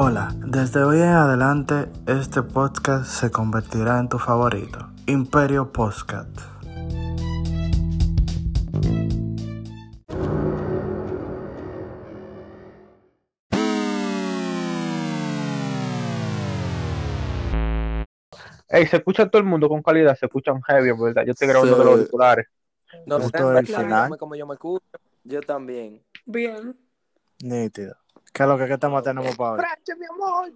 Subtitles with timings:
[0.00, 6.38] Hola, desde hoy en adelante este podcast se convertirá en tu favorito, Imperio Podcast.
[18.68, 21.24] Ey, se escucha todo el mundo con calidad, se escuchan heavy, ¿verdad?
[21.24, 21.82] Yo estoy grabando Sí.
[21.82, 22.46] los auriculares.
[23.04, 24.84] No Esto sé, es el claro, como yo me escucho.
[25.24, 26.04] Yo también.
[26.24, 26.76] Bien.
[27.42, 27.96] Nítido.
[28.38, 29.64] ¿Qué es lo que qué tema tenemos para hoy?
[29.98, 30.52] mi amor.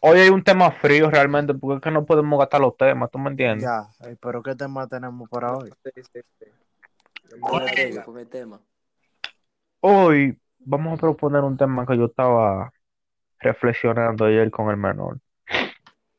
[0.00, 3.20] Hoy hay un tema frío realmente, porque es que no podemos gastar los temas, ¿tú
[3.20, 3.62] me entiendes?
[3.62, 5.70] Ya, ey, pero ¿qué tema tenemos para hoy?
[9.78, 12.72] Hoy vamos a proponer un tema que yo estaba
[13.38, 15.20] reflexionando ayer con el menor.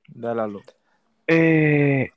[0.07, 0.63] De la luz.
[1.27, 2.09] Eh,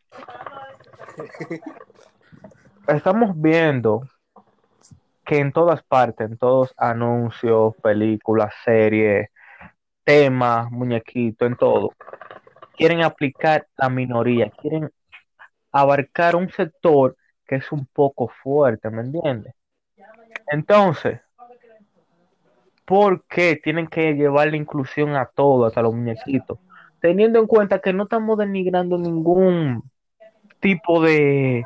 [2.87, 4.09] estamos viendo
[5.25, 9.29] que en todas partes, en todos anuncios, películas, series,
[10.05, 11.93] temas, muñequitos, en todo,
[12.77, 14.91] quieren aplicar la minoría, quieren
[15.73, 17.17] abarcar un sector
[17.47, 19.55] que es un poco fuerte, ¿me entiendes?
[20.49, 21.21] Entonces,
[22.85, 26.59] ¿por qué tienen que llevar la inclusión a todos, hasta los muñequitos?
[27.01, 29.91] Teniendo en cuenta que no estamos denigrando ningún
[30.61, 31.65] tipo de,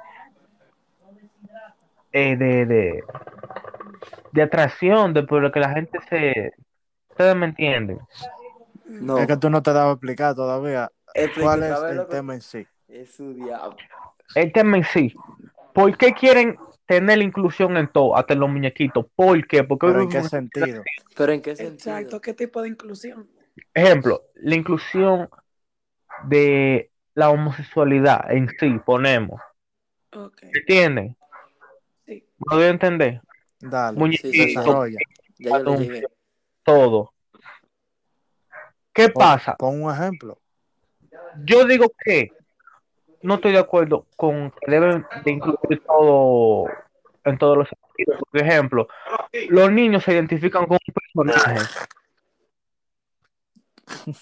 [2.12, 3.04] eh, de, de,
[4.32, 6.52] de atracción, de por lo que la gente se...
[7.10, 7.98] Ustedes me entienden.
[8.86, 10.90] No, Es que tú no te dabas a explicar todavía
[11.40, 12.66] cuál es el que- tema en sí.
[12.88, 13.76] Es su diablo.
[14.34, 15.14] El tema en sí.
[15.74, 16.56] ¿Por qué quieren
[16.86, 19.04] tener la inclusión en todo, hasta en los muñequitos?
[19.14, 19.62] ¿Por qué?
[19.64, 20.82] Porque ¿Pero en qué sentido?
[21.16, 21.74] ¿Pero en qué sentido?
[21.96, 22.20] Exacto.
[22.20, 23.28] ¿Qué tipo de inclusión?
[23.74, 25.28] Ejemplo, la inclusión
[26.24, 29.40] de la homosexualidad en sí, ponemos.
[30.14, 30.38] Ok.
[30.54, 31.16] ¿Entienden?
[32.08, 32.24] Sí.
[32.38, 33.20] ¿Me doy a entender?
[33.60, 34.54] Dale, Muñequito, sí, sí.
[34.56, 34.98] desarrolla.
[35.38, 36.06] Ya yo le llegué.
[36.62, 37.12] todo.
[38.92, 39.54] ¿Qué Pon- pasa?
[39.56, 40.38] Pon un ejemplo.
[41.44, 42.32] Yo digo que
[43.22, 46.66] no estoy de acuerdo con que deben de incluir todo
[47.24, 48.20] en todos los sentidos.
[48.30, 48.88] Por ejemplo,
[49.50, 50.94] los niños se identifican con un
[51.34, 51.60] personaje.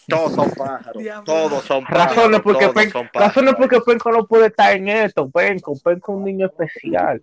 [0.08, 1.02] Todos son pájaros.
[1.24, 2.16] Todos son pájaros.
[2.16, 3.28] Razones porque, todos Pen- son pájaros.
[3.28, 5.30] razones porque Penco no puede estar en esto.
[5.30, 7.22] Penco, Penco es un niño especial.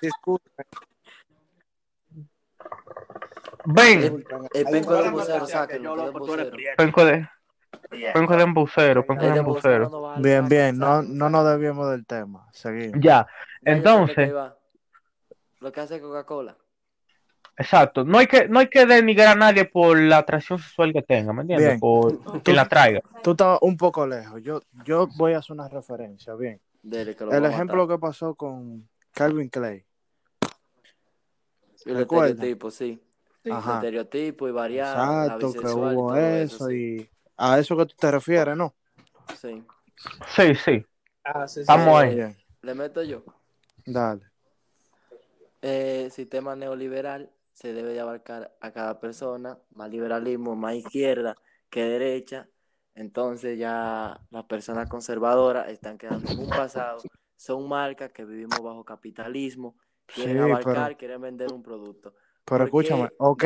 [0.00, 0.66] Disculpen.
[3.66, 4.24] Ven,
[4.54, 6.56] El penco de sáquenlo, vocero.
[6.76, 7.28] Penco de,
[8.14, 10.14] Penco de embusero, Penco de embusero.
[10.18, 12.46] Bien, bien, no, no nos desviemos del tema.
[12.52, 13.00] Seguimos.
[13.00, 13.26] Ya,
[13.62, 14.32] entonces.
[15.60, 16.56] Lo que hace Coca-Cola.
[17.56, 18.04] Exacto.
[18.04, 21.32] No hay que, no hay que denigrar a nadie por la atracción sexual que tenga,
[21.32, 21.68] ¿me entiendes?
[21.68, 21.80] Bien.
[21.80, 23.00] Por quien la traiga.
[23.22, 24.42] Tú estás un poco lejos.
[24.42, 26.34] Yo, yo voy a hacer una referencia.
[26.34, 26.60] Bien.
[26.82, 29.84] Dele, que lo El ejemplo que pasó con Calvin Clay.
[31.84, 32.30] El ¿recuerda?
[32.30, 33.00] estereotipo, sí.
[33.42, 33.50] Sí.
[33.50, 33.74] El Ajá.
[33.76, 36.74] estereotipo y variar, la Exacto, que hubo todo eso eso, sí.
[37.00, 38.74] y a eso que tú te refieres, ¿no?
[39.40, 39.64] Sí.
[40.34, 40.84] Sí, sí.
[41.24, 42.14] Ah, sí, Estamos ahí.
[42.16, 43.22] Bien, Le meto yo.
[43.84, 44.22] dale.
[45.62, 51.34] Eh, sistema neoliberal se debe de abarcar a cada persona, más liberalismo, más izquierda
[51.70, 52.50] que derecha.
[52.94, 56.98] Entonces ya las personas conservadoras están quedando en un pasado.
[57.34, 59.74] Son marcas que vivimos bajo capitalismo,
[60.04, 62.14] quieren Sí, abarcar, pero- quieren vender un producto.
[62.44, 62.64] Pero ¿Por qué?
[62.66, 63.44] escúchame, ok,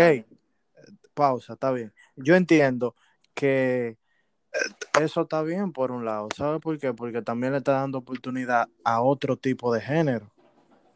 [1.15, 1.93] pausa, está bien.
[2.17, 2.97] Yo entiendo
[3.33, 3.97] que
[5.01, 6.93] eso está bien por un lado, ¿sabes por qué?
[6.93, 10.33] Porque también le está dando oportunidad a otro tipo de género.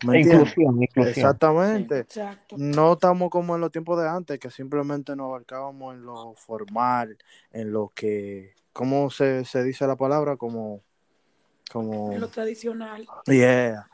[0.06, 0.48] ¿Me entiendes?
[0.52, 1.08] Inclusión, inclusión.
[1.08, 1.98] Exactamente.
[2.00, 2.56] Exacto.
[2.58, 7.16] No estamos como en los tiempos de antes, que simplemente nos abarcábamos en lo formal,
[7.52, 10.36] en lo que, ¿cómo se, se dice la palabra?
[10.36, 10.80] Como,
[11.72, 13.06] como, En lo tradicional.
[13.26, 13.88] yeah,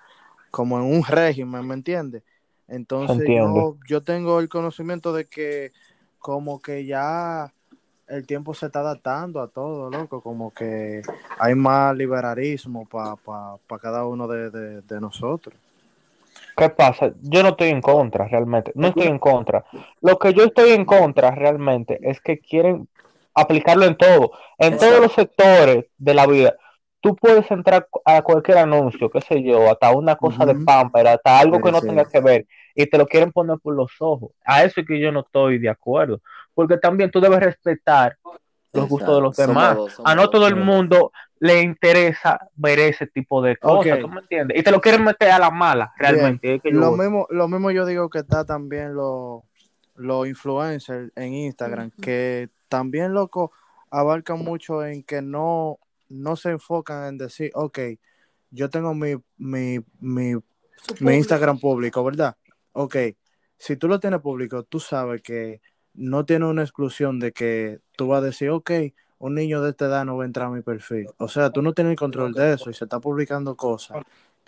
[0.50, 2.22] como en un régimen, ¿me entiendes?
[2.68, 3.54] Entonces Entiendo.
[3.54, 5.72] yo, yo tengo el conocimiento de que
[6.18, 7.52] como que ya
[8.06, 11.02] el tiempo se está adaptando a todo, loco, como que
[11.38, 15.54] hay más liberalismo para pa, pa cada uno de, de- de nosotros.
[16.56, 17.12] ¿Qué pasa?
[17.22, 18.72] Yo no estoy en contra realmente.
[18.74, 19.64] No estoy en contra.
[20.02, 22.88] Lo que yo estoy en contra realmente es que quieren
[23.34, 24.86] aplicarlo en todo, en Exacto.
[24.86, 26.54] todos los sectores de la vida.
[27.00, 30.64] Tú puedes entrar a cualquier anuncio, qué sé yo, hasta una cosa de Ujú.
[30.66, 31.86] pamper, hasta algo que no sí.
[31.86, 34.32] tenga que ver, y te lo quieren poner por los ojos.
[34.44, 36.20] A eso es que yo no estoy de acuerdo,
[36.52, 38.18] porque también tú debes respetar
[38.74, 39.68] los gustos de los demás.
[39.68, 40.30] Somos dos, somos A no dos.
[40.30, 41.10] todo el mundo
[41.40, 44.00] le interesa ver ese tipo de cosas, Ok.
[44.02, 44.58] ¿tú me entiendes?
[44.58, 46.54] Y te lo quieren meter a la mala, realmente.
[46.54, 49.42] es que Lo mismo, lo mismo yo digo que está también los
[49.96, 53.52] los influencers en Instagram, que también, loco,
[53.90, 55.78] abarcan mucho en que no,
[56.08, 57.78] no se enfocan en decir, ok,
[58.50, 60.34] yo tengo mi, mi, mi,
[61.00, 61.14] mi.
[61.16, 62.36] Instagram público, ¿verdad?
[62.72, 62.96] Ok,
[63.58, 65.60] si tú lo tienes público, tú sabes que
[65.92, 68.70] no tiene una exclusión de que tú vas a decir, ok,
[69.20, 71.06] un niño de esta edad no va a entrar a mi perfil.
[71.18, 74.02] O sea, tú no tienes el control de eso y se está publicando cosas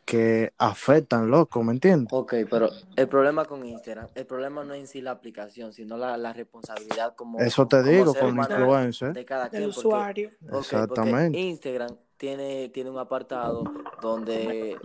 [0.05, 2.13] que afectan, loco, ¿me entiendes?
[2.13, 5.97] Ok, pero el problema con Instagram, el problema no es en sí la aplicación, sino
[5.97, 9.13] la, la responsabilidad como, Eso te como digo, humano influencer.
[9.13, 9.63] de cada quien.
[9.65, 10.31] porque- usuario.
[10.59, 11.39] Exactamente.
[11.39, 13.63] Instagram tiene, tiene un apartado
[14.01, 14.77] donde,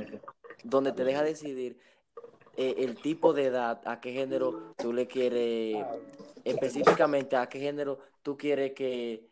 [0.64, 1.80] donde te deja decidir
[2.56, 5.84] eh, el tipo de edad, a qué género tú le quieres,
[6.44, 9.26] específicamente a qué género tú quieres que,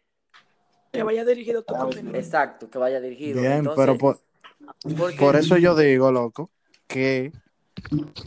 [0.97, 2.15] Que vaya dirigido tu contenido.
[2.15, 3.41] exacto, que vaya dirigido.
[3.41, 4.19] Bien, Entonces, pero por,
[4.97, 6.51] porque- por eso yo digo, loco,
[6.87, 7.31] que,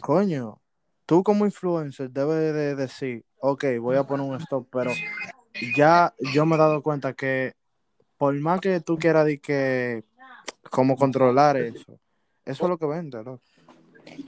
[0.00, 0.60] coño,
[1.06, 4.90] tú como influencer debes de decir, ok, voy a poner un stop, pero
[5.74, 7.54] ya yo me he dado cuenta que
[8.16, 10.04] por más que tú quieras decir que,
[10.70, 11.98] como controlar eso,
[12.44, 13.40] eso es lo que vende, loco.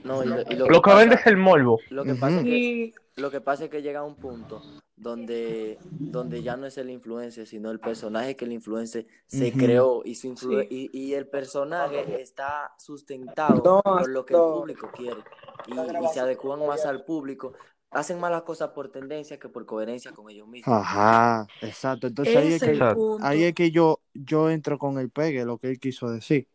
[0.03, 1.79] no, y lo, y lo Lo que pasa- vende es el morbo.
[1.89, 4.61] Lo que es que Y Lo que pasa es que llega a un punto
[4.95, 10.01] donde, donde ya no es el influencer, sino el personaje que el influencer se creó
[10.05, 10.89] y, su influ- Sí.
[10.93, 15.21] y, y el personaje está sustentado por lo que el público quiere
[15.67, 17.53] y, y se adecuan más al público.
[17.93, 20.73] Hacen más las cosas por tendencia que por coherencia con ellos mismos.
[20.73, 22.07] Ajá, exacto.
[22.07, 22.79] Entonces ahí es que,
[23.21, 26.47] ahí es que yo, yo entro con el pegue, lo que él quiso decir.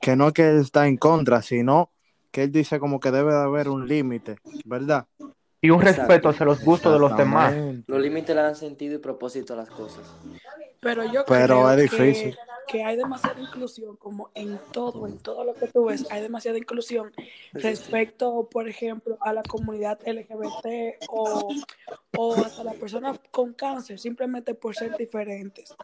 [0.00, 1.90] Que no es que él está en contra, sino
[2.30, 5.06] que él dice como que debe de haber un límite, ¿verdad?
[5.64, 6.02] Y un Exacto.
[6.02, 7.54] respeto hacia los gustos de los demás.
[7.86, 10.04] Los límites le dan sentido y propósito a las cosas.
[10.80, 12.36] Pero yo Pero creo es que- difícil.
[12.66, 16.56] Que, hay demasiada inclusión, como en todo, en todo lo que tú ves, hay demasiada
[16.58, 17.12] inclusión
[17.52, 21.50] respecto, por ejemplo, a la comunidad LGBT o,
[22.16, 25.74] o hasta las personas con cáncer, simplemente por ser diferentes.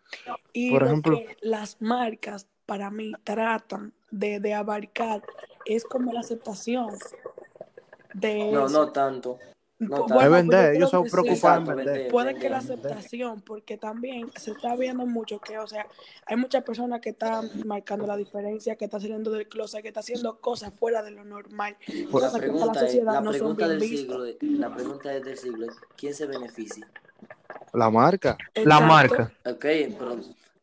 [0.53, 1.17] Y Por lo ejemplo.
[1.19, 5.23] que las marcas, para mí, tratan de, de abarcar
[5.67, 6.91] es como la aceptación
[8.15, 8.79] de No, eso.
[8.87, 9.39] no tanto.
[9.81, 10.05] No.
[10.07, 11.11] Es bueno, vender, pues ellos se sí.
[11.11, 12.09] preocupan en vender.
[12.11, 12.77] Puede que la Vender.
[12.77, 15.87] aceptación, porque también se está viendo mucho que, o sea,
[16.27, 20.03] hay muchas personas que están marcando la diferencia, que están saliendo del closet, que están
[20.03, 23.21] haciendo cosas fuera de lo normal, La cosas que para la pregunta, es, sociedad la
[23.23, 26.87] no son pregunta del siglo, de- la pregunta es del siglo, es, ¿quién se beneficia?
[27.73, 28.37] La marca.
[28.55, 29.33] La marca.
[29.47, 29.61] Ok,
[29.99, 30.17] pero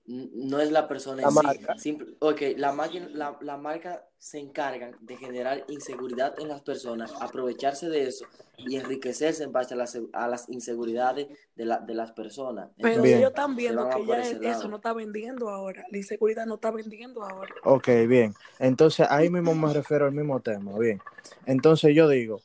[0.08, 1.42] no es la persona La en sí.
[1.44, 1.78] marca.
[1.78, 7.14] Simple- ok, la, máquina- la, la marca se encargan de generar inseguridad en las personas,
[7.20, 8.26] aprovecharse de eso
[8.58, 12.70] y enriquecerse en base a las, a las inseguridades de, la, de las personas.
[12.78, 14.68] Pero Entonces, ellos están viendo que ya ese eso lado.
[14.70, 17.54] no está vendiendo ahora, la inseguridad no está vendiendo ahora.
[17.64, 18.34] Ok, bien.
[18.60, 20.78] Entonces ahí mismo me refiero al mismo tema.
[20.80, 21.02] Bien.
[21.46, 22.42] Entonces yo digo,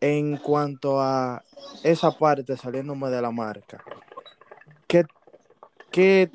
[0.00, 1.42] en cuanto a
[1.82, 3.82] esa parte saliéndome de la marca,
[4.86, 5.04] ¿qué,
[5.90, 6.30] qué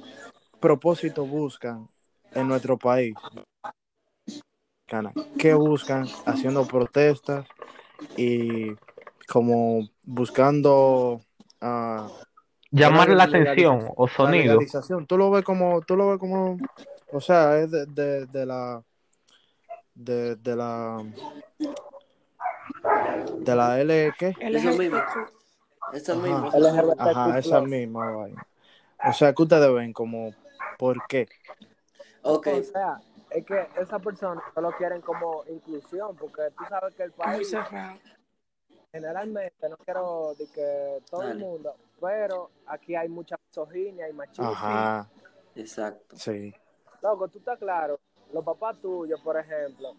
[0.60, 1.88] propósito buscan
[2.34, 3.16] en nuestro país?
[5.38, 7.46] ¿Qué buscan haciendo protestas
[8.16, 8.72] y
[9.28, 11.22] como buscando
[11.62, 12.08] ah,
[12.72, 14.60] Llamar la atención o sonido.
[15.08, 16.58] Tú lo ves como, tú lo ves como,
[17.12, 18.84] o sea, es de, de, de la,
[19.96, 21.04] de, de la,
[23.40, 24.36] de la L, ¿qué?
[24.40, 24.98] Eso mismo.
[24.98, 25.38] LGBTQ.
[25.94, 26.22] Eso
[26.98, 27.40] Ajá.
[27.40, 28.28] esa misma.
[29.06, 30.34] O sea, que ustedes ven como,
[30.78, 31.28] ¿por qué?
[32.24, 37.04] Ok, O sea, es que esas personas solo quieren como inclusión, porque tú sabes que
[37.04, 37.56] el país
[38.92, 44.50] generalmente, no quiero de que todo el mundo, pero aquí hay mucha misoginia y machismo.
[44.50, 45.10] Ajá,
[45.56, 46.16] exacto.
[46.18, 46.54] sí.
[47.02, 48.00] Loco, tú estás claro,
[48.34, 49.96] los papás tuyos, por ejemplo,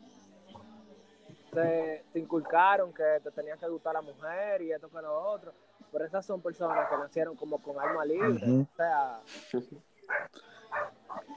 [1.52, 5.52] te, te inculcaron que te tenía que gustar la mujer y esto que lo otro,
[5.92, 9.20] pero esas son personas que nacieron como con alma libre, o sea,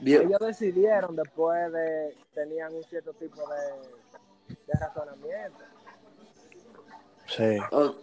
[0.00, 0.22] Bien.
[0.28, 5.58] ellos decidieron después de, tenían un cierto tipo de, de razonamiento.
[7.26, 7.58] Sí.
[7.70, 7.94] Oh,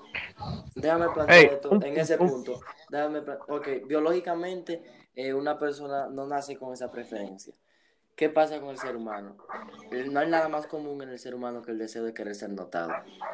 [0.75, 2.59] déjame plantear esto un- en ese un- punto.
[2.89, 4.81] Déjame ok, biológicamente
[5.15, 7.53] eh, una persona no nace con esa preferencia.
[8.15, 9.37] ¿Qué pasa con el ser humano?
[9.91, 12.35] Eh, No hay nada más común en el ser humano que el deseo de querer
[12.35, 12.91] ser notado.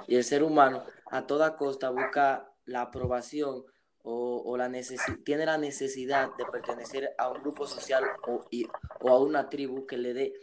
[0.08, 3.64] Y el ser humano a toda costa busca la aprobación
[4.06, 8.66] o, o la necesi- tiene la necesidad de pertenecer a un grupo social o, y-
[9.02, 10.34] o a una tribu que le dé.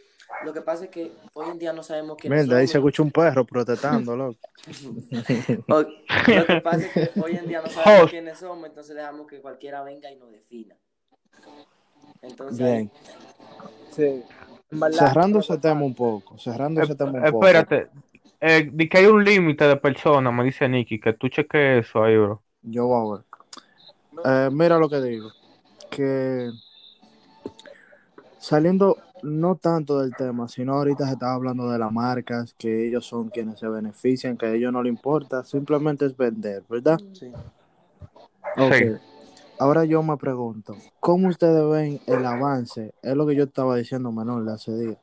[0.45, 3.02] Lo que pasa es que hoy en día no sabemos quiénes Mira, ahí se escucha
[3.02, 4.38] un perro protestando, loco.
[5.69, 5.85] O-
[6.28, 9.40] Lo que pasa es que hoy en día no sabemos quiénes somos, entonces dejamos que
[9.40, 10.75] cualquiera venga y nos defina.
[12.23, 12.90] Entonces, Bien.
[13.90, 14.23] Sí.
[14.92, 17.47] Cerrando lo que ese tema un poco, cerrando ese tema un Eh, poco.
[17.47, 17.88] espérate.
[18.40, 22.02] Eh, di que hay un límite de personas, me dice Nicky, que tú cheques eso
[22.02, 22.42] ahí, bro.
[22.62, 23.26] Yo voy a ver.
[24.25, 25.31] Eh, mira lo que digo.
[25.90, 26.50] Que
[28.38, 33.07] saliendo no tanto del tema, sino ahorita se estaba hablando de las marcas, que ellos
[33.07, 37.00] son quienes se benefician, que a ellos no les importa, simplemente es vender, ¿verdad?
[37.12, 37.31] sí.
[38.57, 38.75] Ok.
[38.75, 38.85] Sí.
[39.59, 42.95] Ahora yo me pregunto, ¿cómo ustedes ven el avance?
[43.00, 44.97] Es lo que yo estaba diciendo, Manuel, hace días.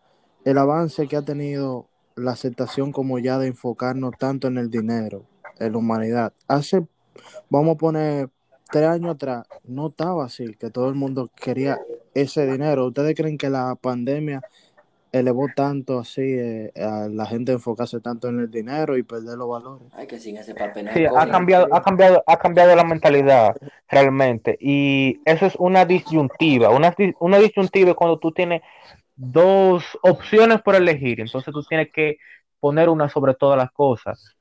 [0.43, 1.87] El avance que ha tenido
[2.17, 5.23] la aceptación como ya de enfocarnos tanto en el dinero,
[5.59, 6.33] en la humanidad.
[6.49, 6.85] Hace,
[7.49, 8.29] vamos a poner,
[8.71, 11.79] tres años atrás, no estaba así, que todo el mundo quería
[12.13, 12.87] ese dinero.
[12.87, 14.41] ¿Ustedes creen que la pandemia
[15.11, 19.49] elevó tanto así eh, a la gente enfocarse tanto en el dinero y perder los
[19.49, 19.87] valores?
[19.93, 23.55] Ay, que sin ese papel no Sí, ha cambiado, ha cambiado, ha cambiado la mentalidad
[23.87, 24.57] realmente.
[24.59, 26.69] Y eso es una disyuntiva.
[26.69, 28.61] Una, una disyuntiva es cuando tú tienes
[29.15, 31.21] dos opciones por elegir.
[31.21, 32.17] Entonces tú tienes que
[32.59, 34.35] poner una sobre todas las cosas.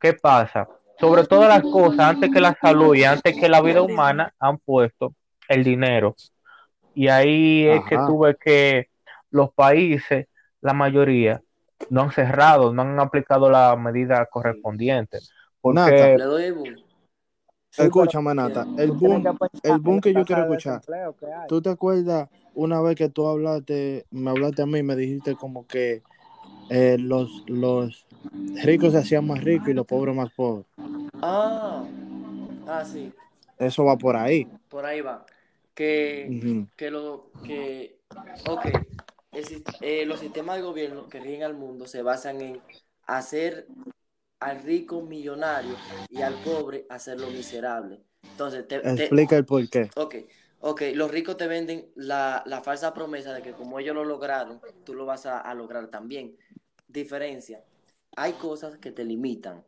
[0.00, 0.68] ¿Qué pasa?
[0.98, 4.58] Sobre todas las cosas, antes que la salud y antes que la vida humana, han
[4.58, 5.14] puesto
[5.48, 6.14] el dinero.
[6.94, 8.06] Y ahí es que Ajá.
[8.06, 8.88] tú ves que
[9.30, 10.26] los países,
[10.60, 11.42] la mayoría,
[11.90, 15.18] no han cerrado, no han aplicado la medida correspondiente.
[15.18, 16.76] Nata, Porque Le doy el boom.
[17.70, 20.82] Sí, Escúchame, Nata, el boom, que el boom que yo quiero escuchar.
[20.82, 21.26] que.
[21.48, 25.66] ¿Tú te acuerdas una vez que tú hablaste, me hablaste a mí, me dijiste como
[25.66, 26.02] que
[26.68, 28.08] eh, los, los
[28.62, 30.66] ricos se hacían más ricos y los pobres más pobres?
[31.22, 31.86] Ah,
[32.66, 33.14] ah, sí,
[33.58, 34.50] Eso va por ahí.
[34.68, 35.26] por ahí va.
[35.74, 36.40] Que,
[36.76, 38.00] que lo que,
[38.44, 38.66] ok,
[39.32, 42.62] el eh, los sistemas de gobierno que rigen al mundo se basan en
[43.06, 43.72] hacer
[44.40, 48.04] al rico millonario y al pobre hacerlo miserable.
[48.32, 49.90] Entonces, te, te- Explica el por qué.
[49.96, 50.16] ok,
[50.62, 54.60] ok, los ricos te venden la, la falsa promesa de que como ellos lo lograron,
[54.84, 56.36] tú lo vas a, a lograr también.
[56.88, 57.62] Diferencia,
[58.16, 59.64] hay cosas que te limitan.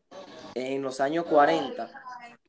[0.54, 1.90] En los años 40,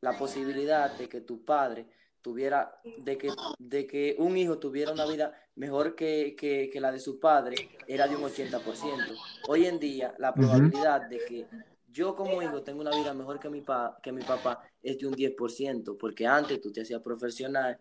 [0.01, 1.87] la posibilidad de que tu padre
[2.21, 6.91] tuviera, de que, de que un hijo tuviera una vida mejor que, que, que la
[6.91, 9.15] de su padre era de un 80%.
[9.47, 11.47] Hoy en día, la probabilidad de que
[11.87, 15.07] yo como hijo tenga una vida mejor que mi, pa, que mi papá es de
[15.07, 17.79] un 10%, porque antes tú te hacías profesional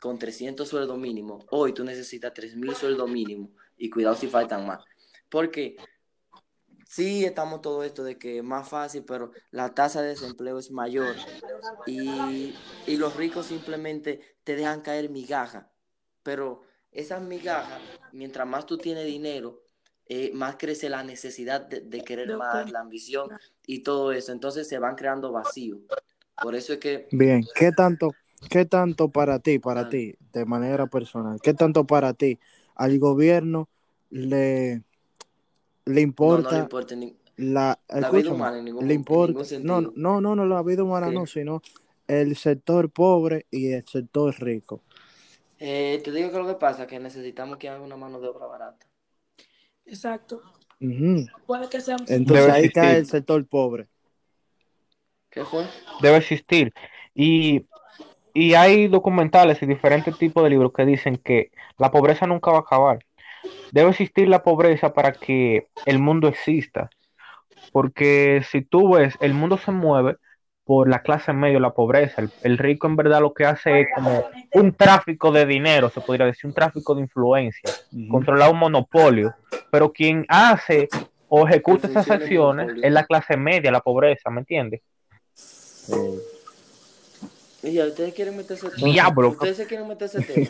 [0.00, 4.84] con 300 sueldos mínimos, hoy tú necesitas 3.000 sueldos mínimos y cuidado si faltan más.
[5.28, 5.76] Porque
[6.86, 10.70] sí estamos todo esto de que es más fácil, pero la tasa de desempleo es
[10.70, 11.14] mayor
[11.86, 12.54] y,
[12.86, 15.66] y los ricos simplemente te dejan caer migajas.
[16.22, 17.80] Pero esas migajas,
[18.12, 19.62] mientras más tú tienes dinero,
[20.06, 23.28] eh, más crece la necesidad de, de querer más, la ambición
[23.66, 24.32] y todo eso.
[24.32, 25.80] Entonces se van creando vacíos.
[26.40, 28.14] Por eso es que Bien, ¿qué tanto,
[28.50, 32.38] qué tanto para ti, para ti, de manera personal, qué tanto para ti
[32.74, 33.68] al gobierno
[34.10, 34.82] le, le
[35.86, 39.32] no, no le importa importa ni- la, la vida humana en ningún, le en importa,
[39.32, 39.92] ningún no, sentido.
[39.96, 41.14] no, no, no, la vida humana ¿Qué?
[41.14, 41.62] no, sino
[42.06, 44.80] el sector pobre y el sector rico.
[45.60, 48.28] Eh, te digo que lo que pasa es que necesitamos que haga una mano de
[48.28, 48.86] obra barata.
[49.86, 50.42] Exacto.
[50.80, 51.26] Ujú.
[51.46, 52.98] Puede que sea un Entonces Debe ahí cae existir.
[53.00, 53.88] el sector pobre.
[55.30, 55.66] ¿Qué fue?
[56.02, 56.72] debe existir.
[57.14, 57.66] Y,
[58.38, 62.58] y hay documentales y diferentes tipos de libros que dicen que la pobreza nunca va
[62.58, 63.00] a acabar.
[63.72, 66.88] Debe existir la pobreza para que el mundo exista.
[67.72, 70.18] Porque si tú ves, el mundo se mueve
[70.62, 72.22] por la clase media, la pobreza.
[72.22, 76.00] El, el rico en verdad lo que hace es como un tráfico de dinero, se
[76.00, 77.72] podría decir, un tráfico de influencia,
[78.08, 79.34] controlar un monopolio.
[79.72, 80.88] Pero quien hace
[81.28, 84.80] o ejecuta esas acciones es la clase media, la pobreza, ¿me entiendes?
[85.90, 86.37] Eh,
[87.62, 89.30] Y ya, ustedes quieren meterse Diablo.
[89.30, 90.48] Ustedes se quieren meterse tema.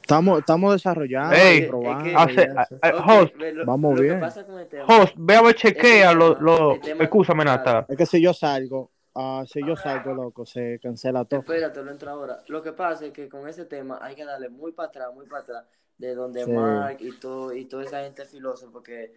[0.00, 2.04] Estamos, estamos desarrollando, Ey, es probando.
[2.04, 2.60] que- y hace- eso.
[2.96, 4.20] Ok, host, ve, lo, vamos lo bien.
[4.68, 4.86] tema.
[4.86, 6.34] Host, ve a ver, chequea el lo,
[6.74, 7.86] tema- tema- escúchame, Nata.
[7.88, 11.40] Es que si yo salgo, ah, si yo salgo, loco, se cancela todo.
[11.40, 12.38] Espérate, lo entro ahora.
[12.46, 15.26] Lo que pasa es que con ese tema hay que darle muy para atrás, muy
[15.26, 15.64] para atrás,
[15.98, 16.52] de donde Sí.
[16.52, 19.12] Mark y todo y toda esa gente filósofa que,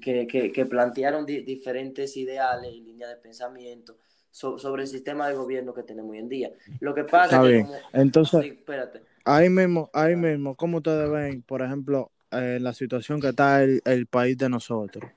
[0.00, 3.96] que, que, que plantearon di- diferentes ideales y líneas de pensamiento
[4.34, 6.50] so- sobre el sistema de gobierno que tenemos hoy en día.
[6.80, 7.66] Lo que pasa Está es que bien.
[7.66, 9.02] como- Entonces, sí, espérate.
[9.24, 13.80] ahí mismo, ahí mismo, ¿cómo ustedes ven, por ejemplo, eh, la situación que está el,
[13.84, 15.08] el país de nosotros?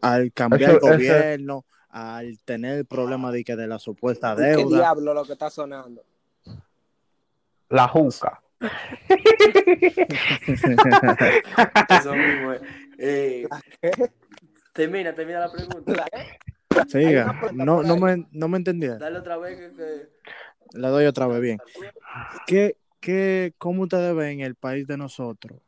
[0.00, 4.36] Al cambiar Eso- el eso- gobierno, al tener el problema de que de la supuesta
[4.36, 4.76] ¿Qué deuda.
[4.78, 6.04] diablo lo que está sonando?
[7.68, 8.40] La juca.
[11.88, 12.60] Eso mismo es.
[12.98, 13.48] Eh,
[14.72, 16.04] termina, termina la pregunta.
[16.74, 18.96] La- Siga, no, por no me, no me entendía.
[18.96, 21.58] Dale otra vez que, que- Le doy otra vez bien.
[22.46, 25.58] ¿Qué, qué, ¿Cómo ustedes ven el país de nosotros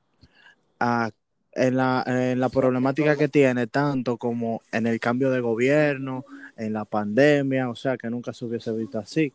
[0.79, 1.11] ah,
[1.53, 6.25] en, la, en la problemática que tiene, tanto como en el cambio de gobierno,
[6.57, 7.69] en la pandemia?
[7.69, 9.33] O sea, que nunca se hubiese visto así.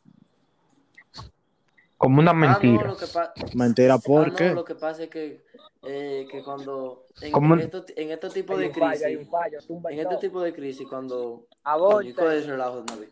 [1.98, 2.88] Como una Ah, no, mentira.
[2.88, 3.34] lo que pasa...
[3.56, 4.50] Mentira, ¿por ah, qué?
[4.50, 5.42] no, lo que pasa es que
[5.88, 9.32] eh, que cuando en, estos en estos tipos Hay de un fallo, hay un crisis,
[9.32, 12.14] fallo, tumba y en este tipo de crisis, cuando Aborte.
[12.14, 13.10] Coño, ¿cuál es el relajo de?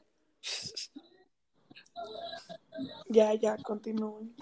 [3.10, 4.36] Ya, ya, continúen.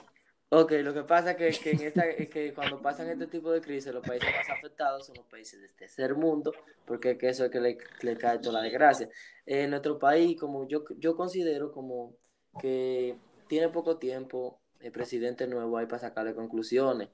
[0.49, 3.51] Ok, lo que pasa es que, que, en esta, es que cuando pasan este tipo
[3.51, 6.53] de crisis, los países más afectados son los países del tercer mundo,
[6.85, 9.09] porque es que eso es que le, le cae toda la desgracia.
[9.45, 12.15] En nuestro país, como yo, yo considero como
[12.59, 17.09] que tiene poco tiempo, el presidente nuevo hay para sacarle conclusiones,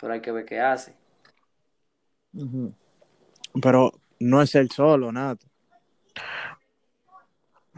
[0.00, 0.94] pero hay que ver qué hace.
[3.60, 5.36] Pero no es él solo, nada.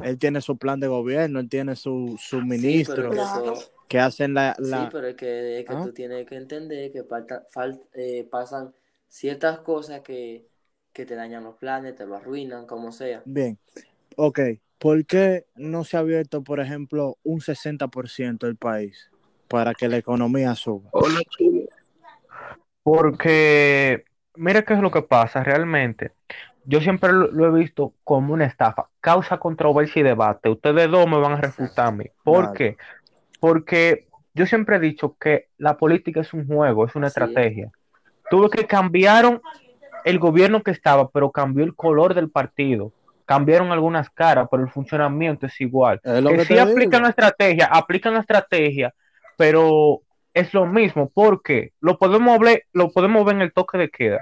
[0.03, 3.39] Él tiene su plan de gobierno, él tiene su, su Sí, ministro pero es que
[3.39, 3.53] Claro.
[3.55, 4.55] eso- que hacen la...
[4.55, 4.89] Sí, la...
[4.91, 5.83] pero es que, es que ¿Ah?
[5.83, 8.75] tú tienes que entender que falta, fal- eh, pasan
[9.07, 10.49] ciertas cosas que,
[10.95, 13.23] que te dañan los planes, te lo arruinan, como sea.
[13.27, 13.59] Bien,
[14.17, 14.41] ok.
[14.79, 19.11] ¿Por qué no se ha abierto, por ejemplo, un 60% del país
[19.47, 20.91] para que la economía suba?
[22.83, 26.13] Porque, mira qué es lo que pasa realmente.
[26.65, 28.87] Yo siempre lo, lo he visto como una estafa.
[29.01, 30.49] Causa controversia y debate.
[30.49, 32.07] Ustedes dos me van a refutar a mí.
[32.23, 32.77] ¿Por qué?
[33.41, 37.29] Porque yo siempre he dicho que la política es un juego, es una Así es.
[37.29, 37.71] estrategia.
[38.31, 39.43] Tuve que cambiaron
[40.05, 42.93] el gobierno que estaba, pero cambió el color del partido.
[43.27, 46.01] Cambiaron algunas caras, pero el funcionamiento es igual.
[46.03, 48.95] Es que que sí aplican la estrategia, aplican la estrategia,
[49.37, 50.01] pero
[50.35, 54.21] es lo mismo, porque lo podemos ver, lo podemos ver en el toque de queda.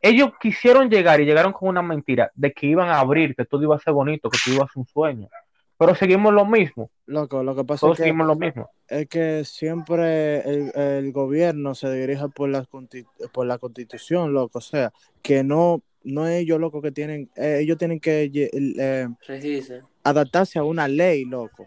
[0.00, 3.62] Ellos quisieron llegar y llegaron con una mentira de que iban a abrir, que todo
[3.62, 5.28] iba a ser bonito, que todo iba a ser un sueño.
[5.76, 8.68] Pero seguimos lo mismo, Loco, lo que pasa todos es que, seguimos lo mismo.
[8.88, 12.66] es que siempre el, el gobierno se dirige por la,
[13.32, 14.58] por la constitución, loco.
[14.58, 19.08] O sea, que no, no es ellos, loco, que tienen, eh, ellos tienen que eh,
[20.02, 21.66] adaptarse a una ley, loco,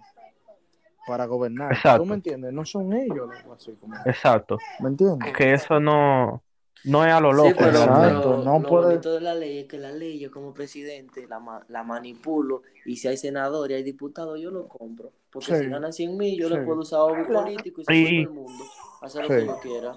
[1.08, 1.74] para gobernar.
[1.74, 2.04] Exacto.
[2.04, 2.54] ¿Tú me entiendes?
[2.54, 3.96] No son ellos, loco, así como.
[4.06, 4.58] Exacto.
[4.80, 5.34] ¿Me entiendes?
[5.34, 6.44] Que eso no,
[6.86, 7.50] no es a lo loco.
[7.50, 10.20] Sí, pero, Exacto, pero no lo puede- bonito de la ley es que la ley
[10.20, 14.52] yo como presidente la, ma- la manipulo y si hay senadores y hay diputados yo
[14.52, 15.12] lo compro.
[15.32, 15.64] Porque Sí.
[15.64, 16.54] si ganan 100 mil yo Sí.
[16.56, 17.46] les puedo usar Claro.
[17.46, 18.64] político y se Y- el mundo.
[19.02, 19.94] Hacer lo que yo quiera.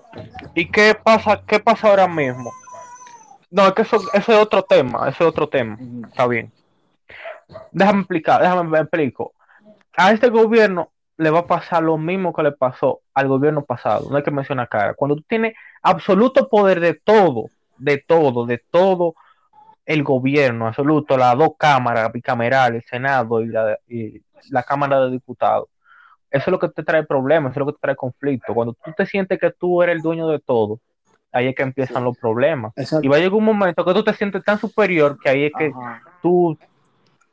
[0.55, 2.51] ¿Y qué pasa, qué pasa ahora mismo?
[3.51, 5.75] No, es que eso, eso es otro tema, eso es otro tema.
[5.79, 6.07] Ujú.
[6.09, 6.51] Está bien.
[7.71, 9.35] Déjame explicar, déjame me explico.
[9.97, 14.09] A este gobierno le va a pasar lo mismo que le pasó al gobierno pasado.
[14.11, 14.95] No hay que mencionar cara.
[14.95, 17.45] Cuando tú tienes absoluto poder de todo,
[17.79, 19.15] de todo, de todo
[19.87, 25.11] el gobierno, absoluto, las dos cámaras, bicameral, el Senado y la, y la Cámara de
[25.11, 25.69] Diputados.
[26.31, 28.53] Eso es lo que te trae problemas, eso es lo que te trae conflicto.
[28.55, 30.81] Cuando tú te sientes que tú eres el dueño de todo,
[31.31, 32.03] ahí es que empiezan Sí.
[32.05, 32.73] los problemas.
[32.77, 33.05] Exacto.
[33.07, 35.53] Y va a llegar un momento que tú te sientes tan superior que ahí es
[35.57, 36.03] que Ajá.
[36.23, 36.59] tú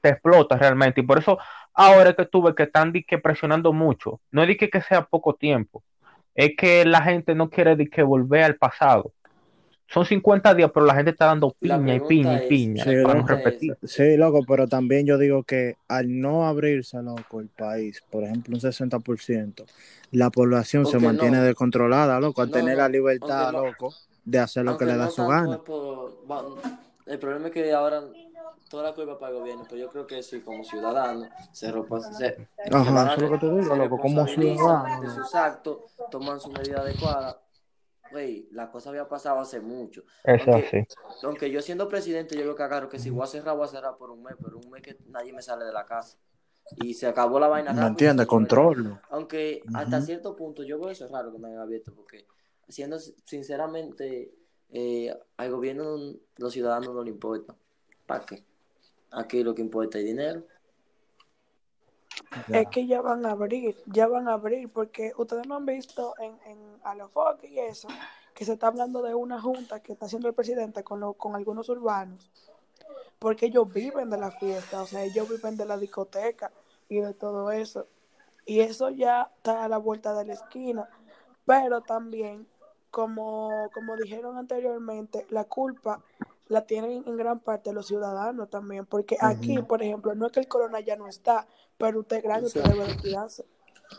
[0.01, 1.01] te explotas realmente.
[1.01, 1.39] Y por eso
[1.73, 4.19] ahora que tuve que están que presionando mucho.
[4.31, 5.83] No es de que, que sea poco tiempo.
[6.35, 9.11] Es que la gente no quiere de que volver al pasado.
[9.87, 13.13] Son 50 días, pero la gente está dando piña y piña y piña Sí, para
[13.15, 13.33] no loco.
[13.33, 13.77] repetir.
[13.83, 18.55] Sí, loco, pero también yo digo que al no abrirse, loco, el país, por ejemplo,
[18.55, 19.65] un 60%,
[20.11, 21.43] la población se mantiene no.
[21.43, 25.11] descontrolada, loco, al No, tener la libertad, loco, de hacer lo que le da no
[25.11, 25.57] su gana.
[25.57, 26.11] por-
[27.07, 28.01] el problema es que ahora
[28.71, 31.73] toda la culpa para el gobierno, pero yo creo que sí, como ciudadano, se, se,
[31.73, 35.01] se Ajá, van a eso es lo que te digo, se loco, como ciudadano.
[35.01, 35.77] de sus actos,
[36.09, 37.41] toman su medida adecuada.
[38.11, 40.03] Güey, la cosa había pasado hace mucho.
[40.23, 40.95] Eso Aunque- sí.
[41.23, 43.67] Aunque yo siendo presidente, yo lo que agarro que si voy a cerrar, voy a
[43.69, 46.17] cerrar por un mes, pero un mes que nadie me sale de la casa.
[46.77, 48.27] Y se acabó la vaina ¿Me rápido, entiendes?
[48.27, 48.49] señores.
[48.49, 49.01] Control.
[49.09, 52.25] Aunque hasta cierto punto yo veo eso raro que me hayan abierto, porque
[52.67, 54.33] siendo sinceramente,
[54.69, 55.97] eh, al gobierno,
[56.37, 57.55] los ciudadanos no le importa.
[58.05, 58.45] ¿Para qué?
[59.11, 60.43] Aquí lo que importa es dinero.
[62.49, 66.13] Es que ya van a abrir, ya van a abrir, porque ustedes no han visto
[66.19, 67.87] en, en a los foques y eso,
[68.33, 71.35] que se está hablando de una junta que está haciendo el presidente con, lo- con
[71.35, 72.29] algunos urbanos,
[73.19, 76.51] porque ellos viven de la fiesta, o sea, ellos viven de la discoteca
[76.89, 77.87] y de todo eso.
[78.45, 80.89] Y eso ya está a la vuelta de la esquina,
[81.45, 82.47] pero también,
[82.89, 86.01] como, como dijeron anteriormente, la culpa
[86.51, 89.67] la tienen en gran parte los ciudadanos también, porque aquí, Ujú.
[89.67, 92.61] por ejemplo, no es que el corona ya no está, pero usted es grande, usted
[92.63, 93.45] debe de cuidarse.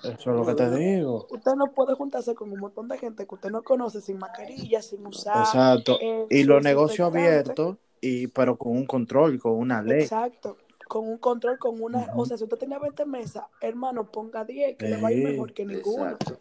[0.02, 1.26] Eso es lo que te digo.
[1.30, 4.82] Usted no puede juntarse con un montón de gente que usted no conoce sin mascarilla,
[4.82, 5.38] sin usar.
[5.38, 5.96] Exacto.
[6.00, 10.02] eh, Y los negocios abiertos, y pero con un control, con una ley.
[10.02, 10.58] Exacto.
[10.88, 12.00] Con un control, con una.
[12.00, 12.20] Ujú.
[12.20, 15.26] O sea, si usted tenía 20 mesas, hermano, ponga 10, que le va a ir
[15.26, 15.32] Sí.
[15.32, 16.10] mejor que ninguno.
[16.10, 16.38] Exacto.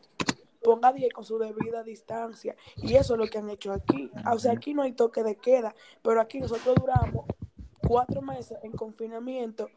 [0.64, 2.56] Ponga 10 con su debida distancia.
[2.78, 4.12] Y eso es lo que han hecho aquí.
[4.32, 7.26] O sea, aquí no hay toque de queda, pero aquí nosotros duramos
[7.88, 9.70] cuatro meses en confinamiento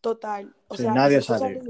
[0.00, 0.54] total.
[0.68, 1.64] O Sí, sea, nadie si salías-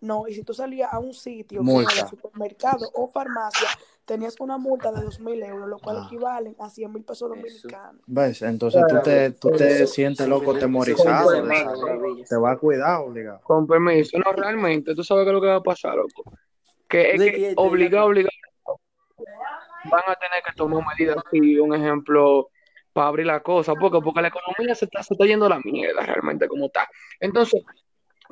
[0.00, 3.66] no, y si tú salías a un sitio como supermercado o farmacia,
[4.04, 6.02] tenías una multa de 2 mil euros, lo cual Ah.
[6.06, 7.34] equivalen a 100 mil pesos Eso.
[7.34, 8.00] dominicanos.
[8.06, 8.42] ¿Ves?
[8.42, 9.92] Entonces tú te, tú te Eso.
[9.92, 11.30] sientes Sí, loco, sí, temorizado.
[11.30, 12.14] sí, de sí, esa sí, ley.
[12.18, 12.24] sí.
[12.28, 13.40] Te va a cuidar, obligado.
[13.42, 16.32] Con permiso, no, realmente, tú sabes qué es lo que va a pasar, loco.
[16.88, 18.32] Que es que obligado, que- obligado,
[19.90, 22.48] van a tener que tomar medidas así, un ejemplo,
[22.92, 25.60] para abrir la cosa, porque porque la economía se está, se está yendo a la
[25.60, 26.88] mierda realmente como está.
[27.20, 27.62] Entonces,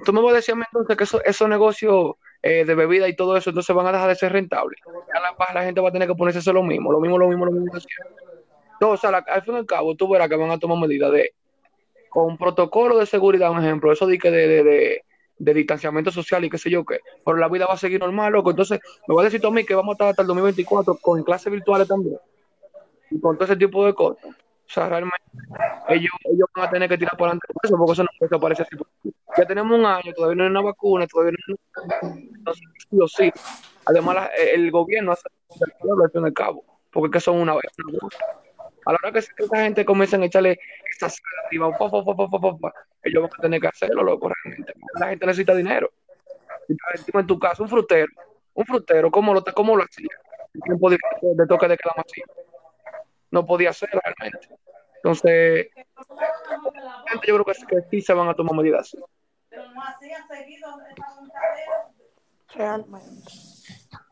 [0.04, 3.08] tú me vas a decir a mí entonces que eso- esos negocios eh, de bebida
[3.08, 4.78] y todo eso, entonces van a dejar de ser rentables.
[5.12, 7.18] Ya la, la gente va a tener que ponerse a hacer lo mismo, lo mismo,
[7.18, 7.66] lo mismo, lo mismo.
[8.74, 11.10] Entonces, a la- al fin y al cabo, tú verás que van a tomar medidas
[11.12, 11.32] de,
[12.10, 15.02] con protocolo de seguridad, un ejemplo, eso de que de, de, de,
[15.38, 18.32] de distanciamiento social y qué sé yo qué, pero la vida va a seguir normal,
[18.32, 18.50] loco.
[18.50, 21.52] Entonces, me va a decir mí que vamos a estar hasta el 2024 con clases
[21.52, 22.18] virtuales también
[23.10, 24.24] y con todo ese tipo de cosas.
[24.24, 25.16] O sea, realmente
[25.88, 28.66] ellos, ellos van a tener que tirar para adelante eso, porque eso no puede desaparecer
[28.66, 29.12] así.
[29.38, 31.54] Ya tenemos un año, todavía no hay una vacuna, todavía no hay
[32.34, 32.64] entonces,
[33.08, 33.30] sí.
[33.84, 35.28] Además, la- el gobierno hace
[35.78, 37.62] pueblo al cabo, porque que son una vez.
[38.86, 40.58] A la hora que esta gente comienza a echarle
[40.90, 43.68] estas sal arriba, pa, pa, pa, pa, pa, pa, pa, ellos van a tener que
[43.68, 44.72] hacerlo, loco, realmente.
[44.98, 45.90] La gente necesita dinero.
[46.68, 48.06] En tu caso, un frutero,
[48.54, 50.08] un frutero, ¿cómo lo, cómo lo hacía?
[50.54, 52.26] En tiempo de, de toque de queda masivo.
[53.30, 54.48] No podía hacer realmente.
[54.96, 55.68] Entonces,
[57.26, 58.98] yo creo que, sí- que sí se van a tomar medidas así.
[62.54, 63.32] Realmente.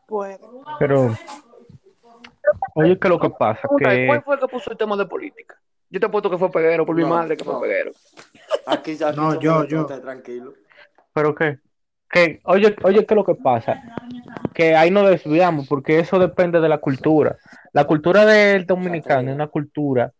[0.07, 0.39] Puede.
[0.79, 1.15] Pero,
[2.75, 3.61] oye, ¿qué es lo que pasa?
[3.77, 5.55] Que ¿Cuál fue el que puso el tema de política?
[5.89, 7.61] Yo te apuesto que fue Peguero, por mi No, madre que fue no.
[7.61, 7.91] Peguero.
[8.65, 9.85] Aquí, aquí No, yo- yo.
[9.85, 10.53] tranquilo.
[11.13, 11.59] ¿Pero qué?
[12.09, 13.81] Que, oye, oye, ¿qué es lo que pasa?
[14.53, 17.37] Que ahí nos desviamos, porque eso depende de la cultura.
[17.73, 20.11] La cultura del dominicano es una cultura,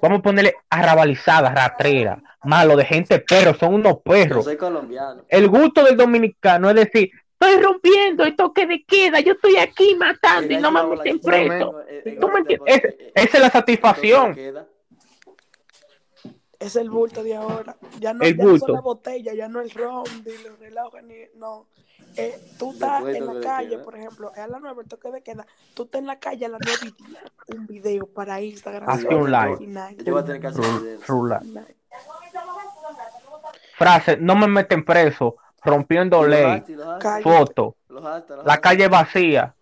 [0.00, 4.44] vamos a ponerle arrabalizada, ratrera, malo, de gente perro, son unos Yo perros.
[4.44, 5.24] soy colombiano.
[5.28, 7.10] El gusto del dominicano es decir,
[7.46, 11.74] estoy rompiendo el toque de queda, yo estoy aquí matando y no me meten preso.
[12.20, 12.76] ¿Tú me entiendes?
[12.84, 14.36] Es- Esa es la satisfacción.
[16.58, 17.76] Es el bulto de ahora.
[17.98, 18.66] Ya no, El ya no bulto.
[18.66, 21.14] son las botellas, ya no el ron, ni los relojes, ni.
[21.34, 21.66] No.
[22.16, 25.46] Eh, tú estás en la calle, por ejemplo, a las 9 el toque de queda.
[25.74, 27.22] Tú estás en la calle a las 9 y 10,
[27.58, 28.84] un video para Instagram.
[28.84, 29.96] Para un live.
[30.04, 31.00] Yo voy a tener que hacer video.
[31.00, 31.66] Final.
[33.76, 36.62] Frase, no me meten preso, rompiendo ley,
[37.22, 37.76] foto,
[38.44, 39.54] la calle vacía,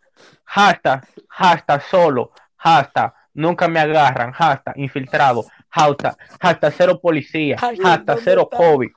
[0.44, 8.06] hashtag, hashtag solo, hashtag, nunca me agarran, hashtag, infiltrado, hashtag, hashtag cero policía, Hashtag, hashtag
[8.06, 8.56] ¿dónde cero está?
[8.56, 8.90] COVID.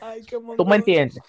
[0.00, 1.22] Ay, qué ¿Tú me entiendes?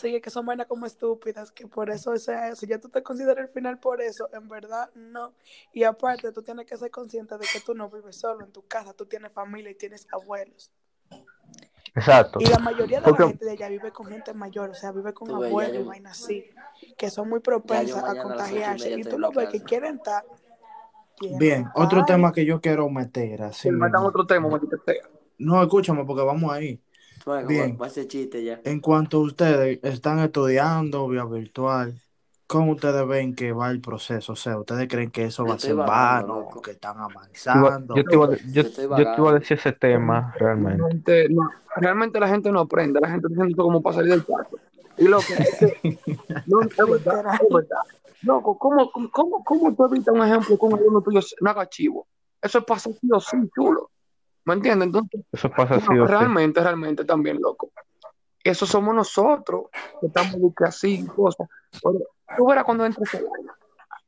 [0.00, 2.66] Sí, que son vainas como estúpidas, que por eso es eso.
[2.66, 5.32] Ya tú te consideras el final por eso, en verdad no.
[5.72, 8.66] Y aparte, tú tienes que ser consciente de que tú no vives solo en tu
[8.66, 10.72] casa, tú tienes familia y tienes abuelos.
[11.94, 12.38] Exacto.
[12.40, 14.92] Y la mayoría de Porque- la gente de allá vive con gente mayor, o sea,
[14.92, 16.44] vive con abuelos y vainas así,
[16.96, 18.92] que son muy propensas a contagiarse.
[18.98, 20.24] Y tú lo ves que quieren estar.
[21.38, 24.08] Bien, otro tema que yo quiero meter, así Si me dan mismo.
[24.08, 24.48] otro tema.
[25.38, 26.80] No, escúchame, porque vamos ahí.
[27.24, 27.78] Bueno, Bien.
[27.80, 28.60] va a ser chiste ya.
[28.64, 32.00] En cuanto a ustedes están estudiando vía virtual,
[32.52, 34.32] ¿cómo ustedes ven que va el proceso?
[34.32, 37.94] O sea, ¿ustedes creen que eso Yo va a ser vano, que están avanzando?
[37.96, 39.32] yo te iba, a- yo, Estoy yo te iba a vagando.
[39.40, 40.76] decir ese tema realmente.
[40.82, 44.24] Realmente, no, realmente la gente no aprende, la gente está haciendo como para salir del
[44.24, 44.58] cuarto.
[44.98, 45.80] Y loco, es que-
[46.46, 47.78] no, es verdad, es verdad.
[48.22, 52.06] Loco, ¿cómo, cómo, cómo, cómo tú evitas un ejemplo con alumno tuyo no haga chivo?
[52.40, 53.90] Eso pasa sí o sí, chulo.
[54.44, 54.86] ¿Me entiendes?
[54.86, 56.12] Entonces, Eso pasa así no, o sí.
[56.12, 57.70] realmente, realmente también, loco.
[58.44, 59.66] Eso somos nosotros
[60.00, 61.48] que estamos que así cosas.
[61.82, 61.98] Pero
[62.36, 62.94] tú verás cuando año.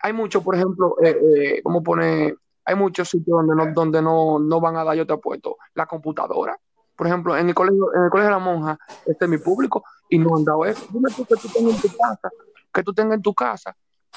[0.00, 2.34] Hay mucho, por ejemplo, eh, eh, ¿cómo pone?
[2.64, 5.86] Hay muchos sitios donde no, donde no, no van a dar, yo te apuesto, la
[5.86, 6.58] computadora.
[6.96, 9.84] Por ejemplo, en el colegio, en el colegio de la monja, este es mi público,
[10.08, 10.86] y no han dado eso.
[10.90, 12.30] Dime tú que tú tengas en tu casa,
[12.72, 13.76] que tú tengas en tu casa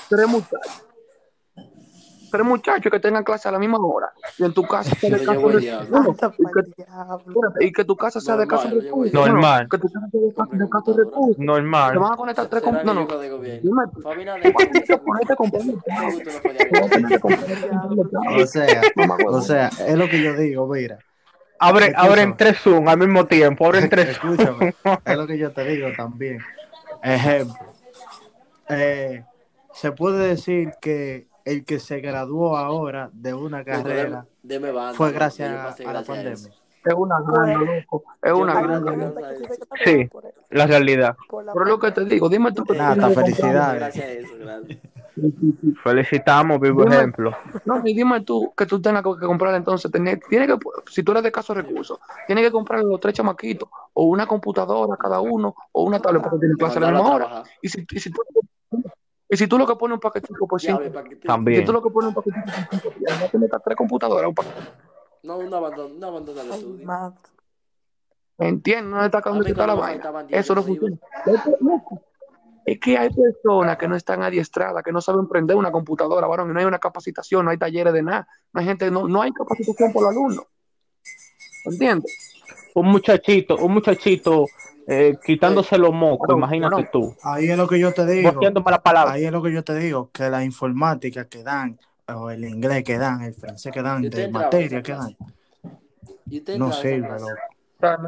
[0.09, 0.86] tres muchachos,
[2.37, 5.25] tres muchachos que tengan clase a la misma hora, y en tu casa sea de
[5.25, 8.75] caso de- y que- y que tu casa sea de Normal, caso.
[9.13, 9.67] Normal.
[9.69, 11.37] Que tu casa sea de caso, de caso de recursos.
[11.37, 11.99] Te Normal.
[11.99, 13.07] van a conectar tres No, no.
[18.37, 18.81] O sea,
[19.27, 20.99] o sea, es lo que yo digo, mira.
[21.59, 25.63] Abre, abren tres Zoom al mismo tiempo, abren tres Escúchame, es lo que yo te
[25.65, 26.39] digo también.
[27.01, 27.55] Ejemplo,
[28.69, 29.23] eh,
[29.73, 34.93] se puede decir que el que se graduó ahora de una carrera Deme banda.
[34.93, 36.33] fue gracias pasé a la gracias pandemia.
[36.33, 36.49] eso.
[36.85, 38.03] Es una gana, loco.
[38.21, 40.09] Es una está Sí.
[40.51, 41.17] La realidad.
[41.29, 43.79] por la Pero lo que te digo, dime tú que Nada, tienes felicidades.
[43.79, 44.79] Gracias a eso, gracias.
[45.83, 46.95] Felicitamos, vivo Dime.
[46.95, 47.35] ejemplo.
[47.65, 50.57] No, y dime tú que tú tengas que comprar entonces, tener, tiene que,
[50.89, 54.95] si tú eres de caso recursos, tienes que comprar los tres chamaquitos, o una computadora
[54.97, 57.43] cada uno, o una tablet porque tienen clase a la misma a hora.
[57.61, 58.21] Y si, y si tú,
[59.29, 61.27] y si tú lo que pones un paquetico por cinco, Diablo, ¿para qué te- si
[61.27, 61.65] También.
[61.65, 64.35] tú lo que pones un paquetico por cinco, días, no tienes que tres computadoras, un
[64.35, 64.71] paquetico.
[65.23, 66.85] No, no abandona, no abandona el Ay, estudio.
[66.85, 67.17] madre.
[68.39, 68.91] ¿Entiendes?
[68.93, 70.25] No está mí está la vaina.
[70.29, 70.97] Eso no funciona.
[72.65, 76.49] Es que hay personas que no están adiestradas, que no saben prender una computadora, varón,
[76.51, 79.21] y no hay una capacitación, no hay talleres de nada, no hay gente, no, no
[79.21, 80.45] hay capacitación por los alumnos.
[81.65, 82.26] ¿Entiendes?
[82.77, 84.45] Un muchachito, un muchachito
[84.85, 87.15] eh, quitándose los mocos, imagínate tú.
[87.23, 88.39] Ahí es lo que yo te digo.
[88.39, 89.13] La palabra.
[89.13, 92.83] Ahí es lo que yo te digo, que la informática que dan, o el inglés
[92.83, 95.17] que dan, el francés que dan, ¿Y usted de materia que dan,
[96.59, 98.05] no sirve, loco.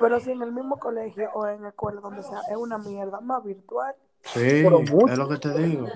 [0.00, 3.44] Pero si en el mismo colegio o en escuela, donde sea, es una mierda más
[3.44, 3.94] virtual.
[4.22, 5.86] Sí, es lo que te digo.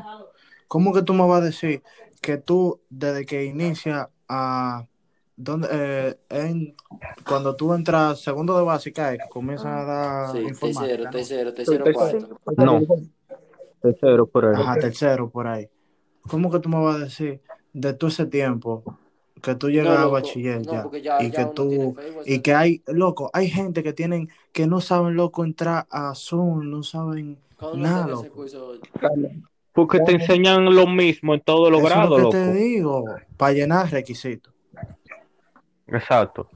[0.68, 1.82] ¿Cómo que tú me vas a decir
[2.20, 4.84] que tú, desde que inicia a...
[5.36, 6.74] ¿dónde, eh, en,
[7.26, 11.10] cuando tú entras segundo de básica, es que comienzan a dar Sí, tercero, ¿no?
[11.10, 12.38] tercero, tercero, cuarto.
[12.56, 12.80] No,
[13.80, 14.54] tercero por ahí.
[14.54, 15.68] Ajá, tercero, por ahí.
[16.28, 17.40] ¿Cómo que tú me vas a decir
[17.72, 18.82] de todo ese tiempo
[19.42, 22.22] que tú No, llegas a loco, bachiller no, ya y ya que tú Facebook.
[22.24, 26.70] y que hay loco hay gente que tienen que no saben loco entrar a Zoom
[26.70, 27.36] no saben
[27.74, 28.72] nada loco curso,
[29.74, 32.30] Porque te enseñan lo mismo en todos los grados, lo que loco.
[32.32, 33.04] te digo
[33.36, 34.53] para llenar requisitos
[35.94, 36.48] Exacto.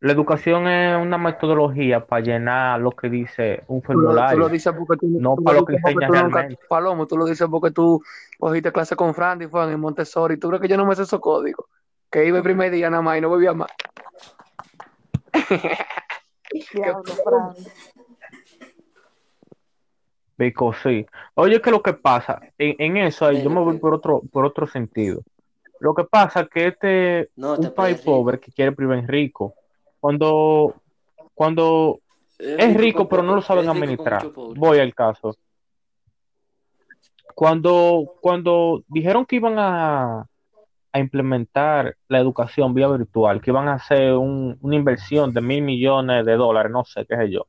[0.00, 4.12] La educación es una metodología para llenar lo que dice un Tú lo, tú lo
[4.12, 6.64] formulario, dices porque tú, no tú para lo lo que enseñas tú nunca, realmente.
[6.68, 8.02] Palomo, tú lo dices porque tú
[8.38, 10.38] cogiste clase con Frandy, Juan, en Montessori.
[10.38, 11.66] ¿Tú crees que yo no me sé esos códigos?
[12.10, 13.68] Que iba el primer día nada más y no volvía más.
[17.24, 17.54] Fran.
[20.38, 21.06] Because sí.
[21.34, 24.46] Oye, que lo que pasa, en, en eso ahí yo me voy por otro, por
[24.46, 25.20] otro sentido.
[25.80, 29.54] Lo que pasa es que este no, un país pobre que quiere privar rico.
[29.98, 30.74] Cuando,
[31.34, 32.00] cuando
[32.38, 34.22] Es es rico pero no lo saben administrar.
[34.56, 35.36] Voy al caso.
[37.34, 40.26] Cuando, cuando dijeron que iban a,
[40.92, 45.62] a implementar la educación vía virtual, que iban a hacer un- una inversión de mil
[45.62, 47.46] millones de dólares, no sé qué sé yo,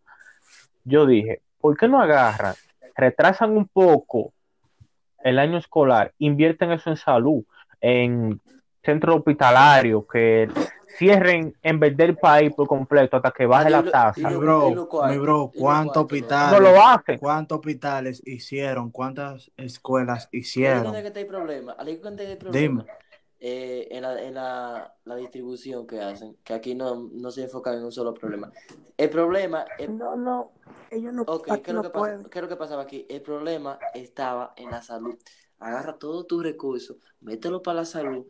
[0.86, 2.56] yo dije, ¿por qué no agarran,
[2.96, 4.32] retrasan un poco
[5.24, 7.44] el año escolar, invierten eso en salud,
[7.82, 8.42] en
[8.84, 10.50] centros hospitalarios, que
[10.98, 14.30] cierren en vez del país por completo hasta que baje Adiós, la y tasa?
[14.30, 14.70] mi y bro
[15.04, 15.96] mi bro cuántos.
[15.96, 17.18] No hospitales lo hacen.
[17.18, 21.76] cuántos hospitales hicieron cuántas escuelas ¿Y ahí dónde hicieron que el problema?
[21.80, 22.84] ¿Ahí dónde está el dime?
[23.44, 27.76] Eh, en la, en la, la distribución que hacen, que aquí no, no se enfocan
[27.78, 28.52] en un solo problema.
[28.98, 30.52] El problema, No, no.
[30.92, 32.00] Ellos no, ok, aquí ¿qué lo que pasa?
[32.00, 32.24] pueden.
[32.26, 33.08] ¿Qué es lo que pasaba aquí?
[33.10, 35.18] El problema estaba en la salud.
[35.62, 38.26] Agarra todos tus recursos, mételo para la salud,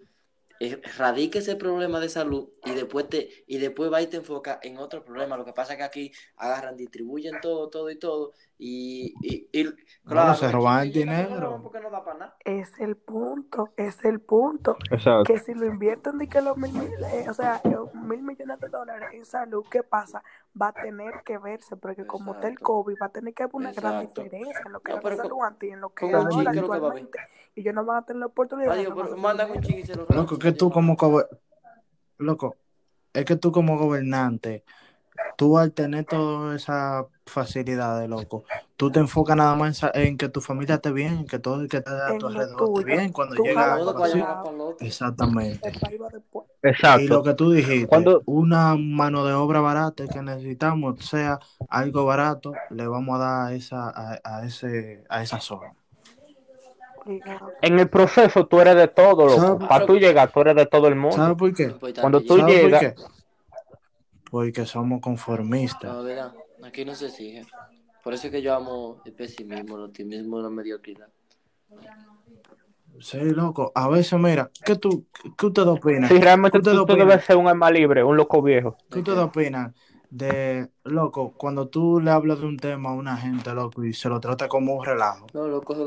[0.60, 4.60] eh, radica ese problema de salud y después te y después va y te enfoca
[4.62, 5.36] en otro problema.
[5.38, 9.64] Lo que pasa es que aquí agarran, distribuyen todo, todo y todo y, y, y
[9.64, 12.38] bueno claro, se el roban el dinero porque no da para nada.
[12.46, 14.78] Es el punto, es el punto.
[14.92, 15.24] Exacto.
[15.34, 17.60] Que si lo invierten de que los mil, mil- eh, o sea,
[17.94, 20.22] mil millones de dólares en salud, ¿qué pasa?
[20.60, 22.60] Va a tener que verse, porque como está el.
[22.60, 25.48] COVID, va a tener que haber una gran diferencia en lo que No, era la
[25.48, 27.20] antes y en lo que es ahora actualmente.
[27.56, 30.18] Y ellos no van a tener la oportunidad Adiós, pero un y se lo roban.
[30.18, 30.98] loco que tú como
[32.18, 32.56] loco
[33.14, 34.64] es que tú como gobernante
[35.36, 38.44] tú al tener todas esas facilidades, loco,
[38.78, 41.78] tú te enfocas nada más en, que tu familia esté bien, que todo el que
[41.78, 44.78] esté a tu alrededor esté bien cuando llega otro.
[44.80, 45.68] Exactamente.
[45.68, 46.48] el país va después.
[46.64, 47.24] Y lo Exacto.
[47.24, 52.88] que tú dijiste, Cuando, una mano de obra barata que necesitamos, sea algo barato, le
[52.88, 55.74] vamos a dar esa, a, a ese, a esa zona.
[57.62, 59.42] En el proceso tú eres de todo, loco.
[59.42, 61.36] ¿Sabes Para tú llegar, tú eres de todo el mundo.
[61.36, 61.76] por Lo qué?
[62.00, 62.50] Cuando tú llegar.
[62.50, 62.96] ¿Sabe por llegas, qué?
[64.30, 65.92] Porque somos conformistas.
[65.92, 66.32] No, ¿verdad?
[66.64, 67.46] Aquí no se exige.
[68.04, 71.08] Por eso es que yo amo el pesimismo, el optimismo la mediocridad.
[73.00, 73.72] Sí, loco.
[73.74, 75.06] A veces, mira, ¿qué tú,
[75.38, 76.08] qué ustedes opinan?
[76.08, 78.76] si ¿Qué realmente tú, tú debes ser un alma libre, un loco viejo.
[78.90, 79.24] ¿Qué ¿De ustedes qué?
[79.24, 79.74] opinan
[80.10, 84.10] de, loco, cuando tú le hablas de un tema a una gente, loco, y se
[84.10, 85.28] lo trata como un relajo?
[85.34, 85.86] No, loco, se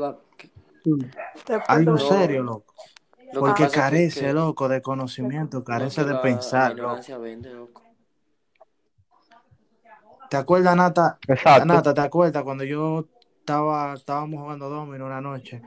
[1.47, 2.73] Después Algo serio, loco.
[3.17, 6.21] lo que Porque pasa es que, carece, loco, de conocimiento, no, carece de la, la
[6.21, 7.21] pensar, loco.
[7.21, 7.83] vende, loco.
[10.29, 11.17] ¿Te acuerdas, Nata?
[11.27, 11.65] Exacto.
[11.65, 13.05] Nata, ¿te acuerdas cuando yo
[13.39, 15.61] estaba, estábamos jugando domino una noche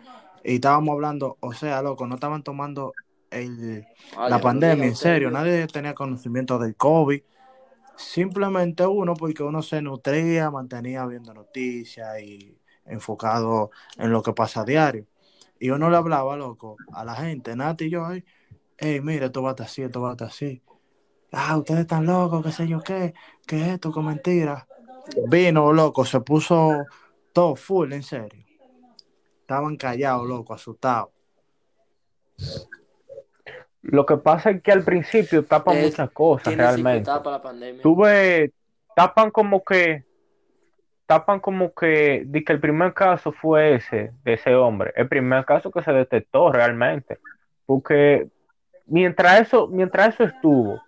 [0.44, 2.92] y estábamos hablando, o sea, loco, no estaban tomando
[3.30, 7.20] el, Ah, la pandemia en serio, nadie tenía conocimiento del COVID,
[7.96, 14.62] simplemente uno porque uno se nutría, mantenía viendo noticias y enfocado en lo que pasa
[14.62, 15.06] a diario.
[15.60, 18.24] Y uno le hablaba, loco, a la gente, Nati y yo, ay,
[18.78, 20.62] hey, mire, esto va a estar así, esto va a estar así.
[21.32, 23.12] Ah, ustedes están locos, qué sé yo qué,
[23.46, 24.66] qué es esto, qué mentira.
[25.28, 26.86] Vino, loco, se puso
[27.32, 28.47] todo full, en serio.
[29.48, 31.08] Estaban callados, loco, asustados.
[33.80, 36.98] Lo que pasa es que al principio tapan Es- muchas cosas realmente.
[37.10, 37.82] etapas la pandemia.
[37.82, 38.50] Tú ves,
[38.94, 40.04] tapan como que,
[41.06, 45.46] tapan como que, di que el primer caso fue ese, de ese hombre, el primer
[45.46, 47.18] caso que se detectó realmente,
[47.64, 48.28] porque
[48.84, 50.82] mientras eso, mientras eso estuvo,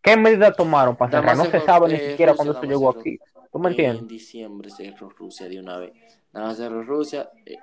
[0.00, 1.36] ¿qué medidas tomaron para cerrar?
[1.36, 3.00] No se sabe ni siquiera cuando eso llegó cerró.
[3.00, 3.18] aquí.
[3.52, 4.08] ¿Tú me En entiendes?
[4.08, 5.92] diciembre cerró Rusia de una vez.
[6.32, 7.28] Nada más cerró Rusia.
[7.44, 7.56] eh,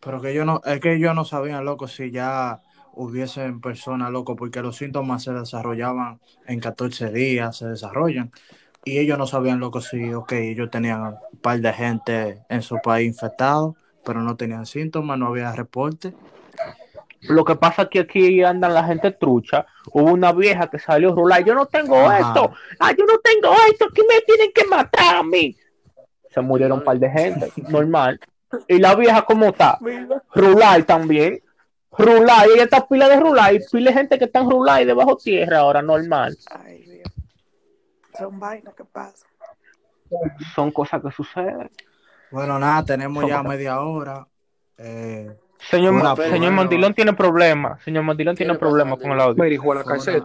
[0.00, 2.60] Pero que yo no, es que ellos no sabían, loco, si ya
[2.94, 8.32] hubiesen personas, loco, porque los síntomas se desarrollaban en 14 días, se desarrollan.
[8.84, 12.78] Y ellos no sabían, loco, si, ok, ellos tenían un par de gente en su
[12.82, 16.14] país infectado, pero no tenían síntomas, no había reporte.
[17.22, 19.66] Lo que pasa es que aquí andan la gente trucha.
[19.92, 21.44] Hubo una vieja que salió a rular.
[21.44, 22.18] Yo no tengo Ajá.
[22.18, 22.52] esto.
[22.78, 23.86] Ah, yo no tengo esto.
[23.90, 25.54] Aquí me tienen que matar a mí.
[26.30, 27.52] Se murieron un par de gente.
[27.68, 28.18] Normal.
[28.68, 29.78] Y la vieja, ¿cómo está?
[30.34, 31.42] Rular también.
[31.96, 32.46] Rular.
[32.48, 33.54] Y ella está pila de rular.
[33.54, 36.36] Y pila de gente que está en rular y debajo tierra ahora, normal.
[36.50, 37.08] Ay, Dios.
[38.18, 39.28] Son vainas que pasan.
[40.54, 41.70] Son cosas que suceden.
[42.30, 44.26] Bueno, nada, tenemos ya media hora.
[44.78, 45.92] Eh, Señor.
[46.52, 47.82] Mandilón tiene problemas.
[47.82, 49.62] Señor Mandilón ¿Qué tiene problemas con el audio.
[49.62, 50.24] Fue una- cassette.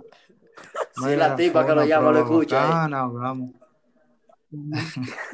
[0.96, 2.68] Si es la tipa que lo llama, lo escucha, eh.
[2.68, 3.52] bacana, hablamos.